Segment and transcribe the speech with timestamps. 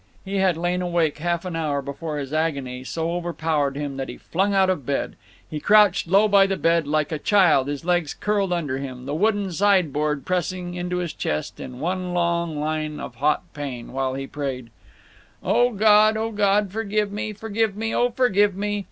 [0.25, 4.17] He had lain awake half an hour before his agony so overpowered him that he
[4.17, 5.15] flung out of bed.
[5.47, 9.13] He crouched low by the bed, like a child, his legs curled under him, the
[9.13, 14.25] wooden sideboard pressing into his chest in one long line of hot pain, while he
[14.25, 14.71] prayed:
[15.43, 18.79] "O God, O God, forgive me, forgive me, oh, forgive me!